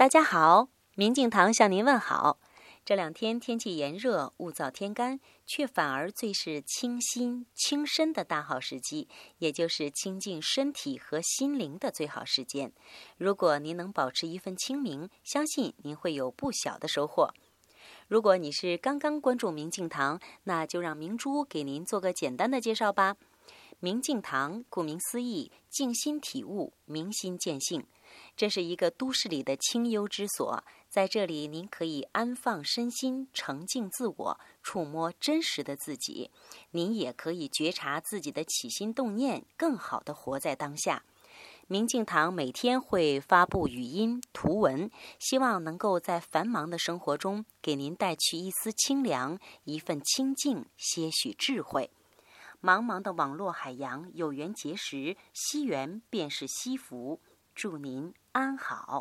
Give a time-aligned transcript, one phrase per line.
[0.00, 2.38] 大家好，明镜堂向您问好。
[2.86, 12.72] 这两天天气炎热，物燥天干，却反而最是清心清身的大好时机，也就是清净身体和心灵的最好时间。
[13.18, 17.34] 如果您能保持一份清明，相信您会有不小的收获。
[18.08, 23.16] 如果你是刚刚关注明镜堂，那就让明珠给您做个简单的介绍吧。
[23.82, 27.86] 明镜堂顾名思义，静心体悟，明心见性。
[28.36, 36.30] 这是一个都市里的清幽之所，在这里您可以安放身心，澄净自我，触摸真实的自己。
[36.72, 41.02] 您也可以觉察自己的起心动念，更好的活在当下。
[41.66, 51.90] 明镜堂每天会发布语音、图文，希望能够在繁忙的生活中给您带去一丝清凉，一份清净，些许智慧。
[52.62, 57.20] 茫茫的网络海洋，有缘结识，惜缘便是惜福。
[57.54, 58.98] 祝您安好。